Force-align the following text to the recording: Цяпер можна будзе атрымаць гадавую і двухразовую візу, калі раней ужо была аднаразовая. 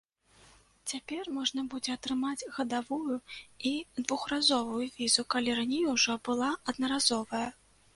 Цяпер 0.91 1.29
можна 1.35 1.65
будзе 1.73 1.91
атрымаць 1.97 2.47
гадавую 2.57 3.17
і 3.73 3.77
двухразовую 4.05 4.85
візу, 4.99 5.31
калі 5.37 5.51
раней 5.63 5.83
ужо 5.97 6.21
была 6.31 6.55
аднаразовая. 6.73 7.49